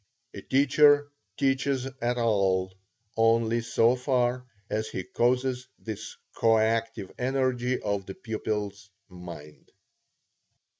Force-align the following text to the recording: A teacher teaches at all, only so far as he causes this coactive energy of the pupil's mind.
A 0.33 0.41
teacher 0.41 1.11
teaches 1.37 1.85
at 2.01 2.17
all, 2.17 2.73
only 3.15 3.61
so 3.61 3.95
far 3.95 4.47
as 4.67 4.87
he 4.89 5.03
causes 5.03 5.67
this 5.77 6.15
coactive 6.35 7.13
energy 7.19 7.79
of 7.79 8.07
the 8.07 8.15
pupil's 8.15 8.89
mind. 9.09 9.71